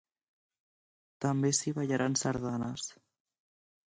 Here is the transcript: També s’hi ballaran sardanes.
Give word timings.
També 1.25 1.51
s’hi 1.57 1.73
ballaran 1.79 2.17
sardanes. 2.21 2.87